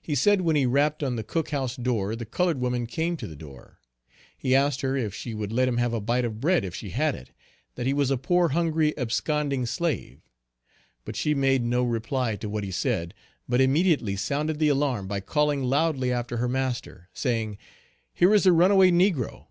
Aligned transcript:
He 0.00 0.14
said 0.14 0.40
when 0.40 0.56
he 0.56 0.64
rapped 0.64 1.02
on 1.02 1.16
the 1.16 1.22
cook 1.22 1.50
house 1.50 1.76
door, 1.76 2.16
the 2.16 2.24
colored 2.24 2.58
woman 2.58 2.86
came 2.86 3.18
to 3.18 3.26
the 3.26 3.36
door. 3.36 3.78
He 4.34 4.54
asked 4.56 4.80
her 4.80 4.96
if 4.96 5.14
she 5.14 5.34
would 5.34 5.52
let 5.52 5.68
him 5.68 5.76
have 5.76 5.92
a 5.92 6.00
bite 6.00 6.24
of 6.24 6.40
bread 6.40 6.64
if 6.64 6.74
she 6.74 6.88
had 6.88 7.14
it, 7.14 7.32
that 7.74 7.84
he 7.84 7.92
was 7.92 8.10
a 8.10 8.16
poor 8.16 8.48
hungry 8.48 8.96
absconding 8.96 9.66
slave. 9.66 10.22
But 11.04 11.16
she 11.16 11.34
made 11.34 11.64
no 11.64 11.84
reply 11.84 12.34
to 12.36 12.48
what 12.48 12.64
he 12.64 12.70
said 12.70 13.12
but 13.46 13.60
immediately 13.60 14.16
sounded 14.16 14.58
the 14.58 14.68
alarm 14.68 15.06
by 15.06 15.20
calling 15.20 15.62
loudly 15.62 16.10
after 16.10 16.38
her 16.38 16.48
master, 16.48 17.10
saying, 17.12 17.58
"here 18.14 18.32
is 18.32 18.46
a 18.46 18.52
runaway 18.52 18.90
negro!" 18.90 19.48